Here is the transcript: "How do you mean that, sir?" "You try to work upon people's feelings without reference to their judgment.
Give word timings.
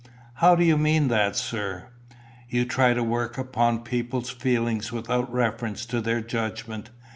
"How 0.37 0.55
do 0.55 0.63
you 0.63 0.79
mean 0.79 1.09
that, 1.09 1.35
sir?" 1.35 1.89
"You 2.49 2.65
try 2.65 2.95
to 2.95 3.03
work 3.03 3.37
upon 3.37 3.83
people's 3.83 4.31
feelings 4.31 4.91
without 4.91 5.31
reference 5.31 5.85
to 5.85 6.01
their 6.01 6.21
judgment. 6.21 6.89